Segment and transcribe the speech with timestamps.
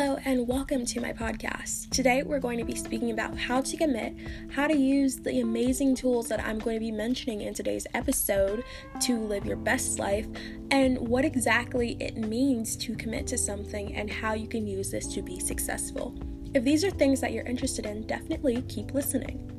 [0.00, 1.90] Hello, and welcome to my podcast.
[1.90, 4.14] Today, we're going to be speaking about how to commit,
[4.48, 8.62] how to use the amazing tools that I'm going to be mentioning in today's episode
[9.00, 10.28] to live your best life,
[10.70, 15.12] and what exactly it means to commit to something and how you can use this
[15.14, 16.16] to be successful.
[16.54, 19.50] If these are things that you're interested in, definitely keep listening.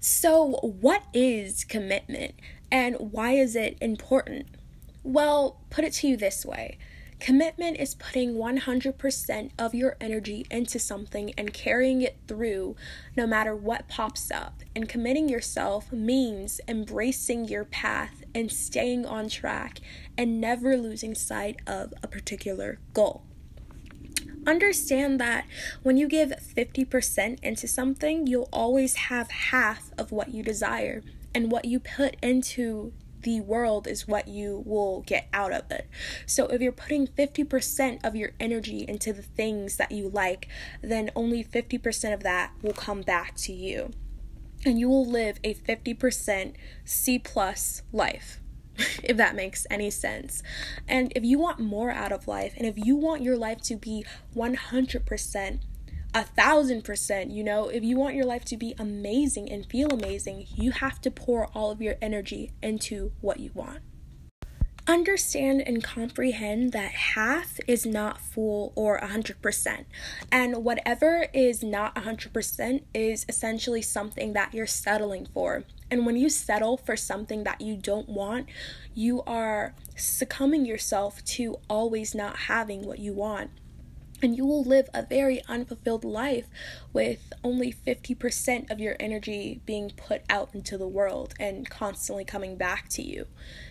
[0.00, 2.34] So, what is commitment
[2.72, 4.48] and why is it important?
[5.04, 6.78] Well, put it to you this way
[7.22, 12.74] commitment is putting 100% of your energy into something and carrying it through
[13.16, 14.64] no matter what pops up.
[14.74, 19.78] And committing yourself means embracing your path and staying on track
[20.18, 23.22] and never losing sight of a particular goal.
[24.44, 25.44] Understand that
[25.84, 31.04] when you give 50% into something, you'll always have half of what you desire.
[31.32, 35.88] And what you put into the world is what you will get out of it.
[36.26, 40.48] So if you're putting 50% of your energy into the things that you like,
[40.82, 43.90] then only 50% of that will come back to you.
[44.64, 48.40] And you will live a 50% C plus life.
[49.02, 50.42] if that makes any sense.
[50.88, 53.76] And if you want more out of life, and if you want your life to
[53.76, 54.04] be
[54.34, 55.60] 100%
[56.14, 57.30] a thousand percent.
[57.30, 61.00] You know, if you want your life to be amazing and feel amazing, you have
[61.02, 63.80] to pour all of your energy into what you want.
[64.88, 69.84] Understand and comprehend that half is not full or a 100%.
[70.32, 75.62] And whatever is not a 100% is essentially something that you're settling for.
[75.88, 78.48] And when you settle for something that you don't want,
[78.92, 83.50] you are succumbing yourself to always not having what you want
[84.22, 86.46] and you will live a very unfulfilled life
[86.92, 92.56] with only 50% of your energy being put out into the world and constantly coming
[92.56, 93.26] back to you.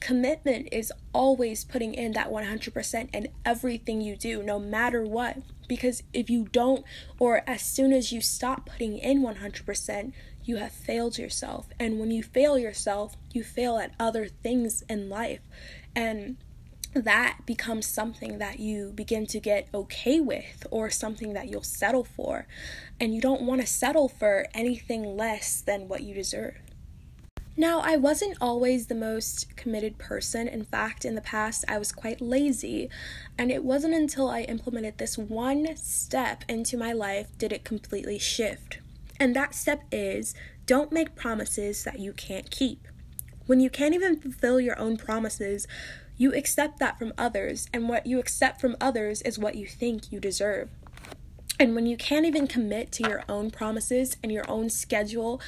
[0.00, 5.38] Commitment is always putting in that 100% in everything you do, no matter what.
[5.68, 6.84] Because if you don't,
[7.20, 10.12] or as soon as you stop putting in 100%,
[10.44, 11.68] you have failed yourself.
[11.78, 15.40] And when you fail yourself, you fail at other things in life.
[15.94, 16.36] And
[16.94, 22.04] that becomes something that you begin to get okay with or something that you'll settle
[22.04, 22.46] for.
[23.00, 26.56] And you don't want to settle for anything less than what you deserve.
[27.56, 30.48] Now, I wasn't always the most committed person.
[30.48, 32.88] In fact, in the past, I was quite lazy.
[33.36, 38.18] And it wasn't until I implemented this one step into my life did it completely
[38.18, 38.78] shift.
[39.20, 42.88] And that step is don't make promises that you can't keep.
[43.46, 45.66] When you can't even fulfill your own promises,
[46.22, 50.12] you accept that from others, and what you accept from others is what you think
[50.12, 50.68] you deserve.
[51.58, 55.40] And when you can't even commit to your own promises and your own schedule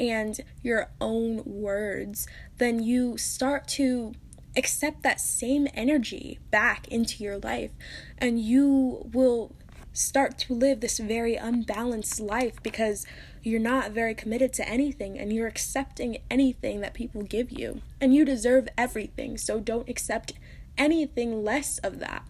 [0.00, 2.26] and your own words,
[2.58, 4.14] then you start to
[4.56, 7.70] accept that same energy back into your life
[8.18, 9.54] and you will
[9.96, 13.06] start to live this very unbalanced life because
[13.42, 17.80] you're not very committed to anything and you're accepting anything that people give you.
[18.00, 20.32] And you deserve everything, so don't accept
[20.76, 22.24] anything less of that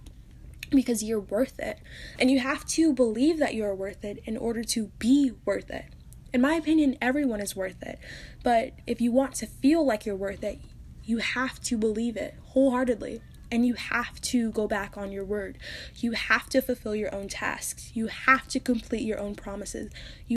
[0.70, 1.78] because you're worth it.
[2.18, 5.86] And you have to believe that you're worth it in order to be worth it.
[6.32, 7.98] In my opinion, everyone is worth it.
[8.44, 10.60] But if you want to feel like you're worth it,
[11.04, 15.58] you have to believe it wholeheartedly and you have to go back on your word.
[15.96, 17.92] You have to fulfill your own tasks.
[17.94, 19.90] You have to complete your own promises.
[20.26, 20.36] You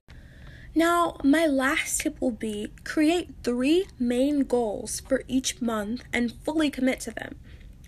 [0.75, 6.69] now, my last tip will be create three main goals for each month and fully
[6.69, 7.35] commit to them.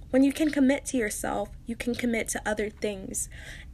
[0.09, 3.29] When you can commit to yourself, you can commit to other things.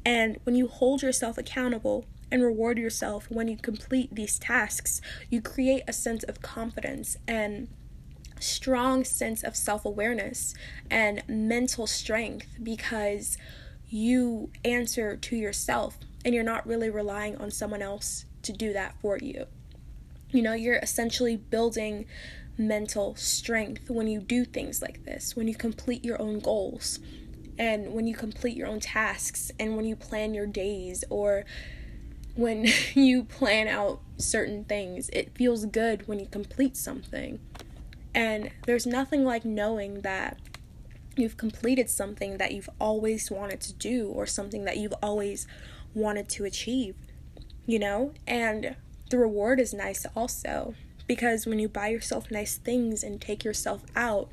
[0.06, 5.42] And when you hold yourself accountable and reward yourself when you complete these tasks, you
[5.42, 7.70] create a sense of confidence and
[8.40, 10.54] strong sense of self awareness
[10.90, 13.38] and mental strength because
[13.90, 18.96] you answer to yourself and you're not really relying on someone else to do that
[19.02, 19.46] for you.
[20.32, 22.06] You know, you're essentially building
[22.58, 27.00] mental strength when you do things like this, when you complete your own goals,
[27.58, 31.46] and when you complete your own tasks, and when you plan your days, or
[32.36, 35.10] when you plan out certain things.
[35.10, 37.40] It feels good when you complete something.
[38.18, 40.40] And there's nothing like knowing that
[41.16, 45.46] you've completed something that you've always wanted to do or something that you've always
[45.94, 46.96] wanted to achieve,
[47.68, 48.14] you know?
[48.26, 48.76] And
[49.12, 50.74] the reward is nice also
[51.06, 54.30] because when you buy yourself nice things and take yourself out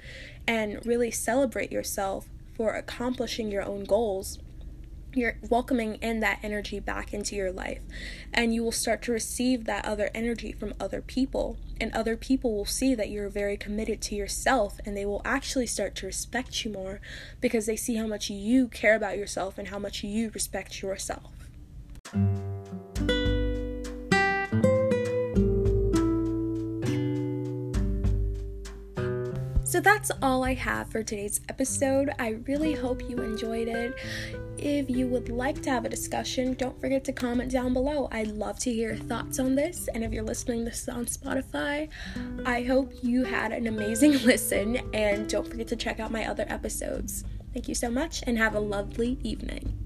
[0.46, 2.26] and really celebrate yourself
[2.56, 4.38] for accomplishing your own goals,
[5.16, 7.80] you're welcoming in that energy back into your life.
[8.32, 11.56] And you will start to receive that other energy from other people.
[11.80, 15.66] And other people will see that you're very committed to yourself and they will actually
[15.66, 17.00] start to respect you more
[17.40, 21.33] because they see how much you care about yourself and how much you respect yourself
[29.74, 32.08] So that's all I have for today's episode.
[32.20, 33.98] I really hope you enjoyed it.
[34.56, 38.08] If you would like to have a discussion, don't forget to comment down below.
[38.12, 39.88] I'd love to hear your thoughts on this.
[39.88, 41.88] And if you're listening this on Spotify,
[42.46, 44.76] I hope you had an amazing listen.
[44.94, 47.24] And don't forget to check out my other episodes.
[47.52, 49.76] Thank you so much and have a lovely evening.